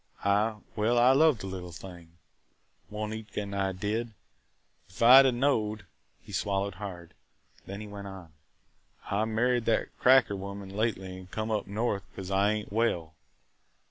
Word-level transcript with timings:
I– 0.25 0.55
well, 0.75 0.97
I 0.97 1.11
loved 1.11 1.41
the 1.41 1.45
little 1.45 1.71
thing, 1.71 2.17
Wanetka 2.89 3.37
an' 3.39 3.53
I 3.53 3.71
did. 3.71 4.15
If 4.89 4.99
I 5.03 5.21
'd 5.21 5.27
'a' 5.27 5.31
knowed 5.31 5.85
–"He 6.23 6.31
swallowed 6.31 6.73
hard. 6.81 7.13
Then 7.67 7.81
he 7.81 7.87
went 7.87 8.07
on, 8.07 8.33
"I 9.11 9.25
married 9.25 9.65
that 9.65 9.95
cracker 9.99 10.35
woman 10.35 10.69
lately 10.69 11.19
an' 11.19 11.27
come 11.27 11.51
up 11.51 11.67
north 11.67 12.01
because 12.09 12.31
I 12.31 12.51
ain't 12.51 12.73
well. 12.73 13.13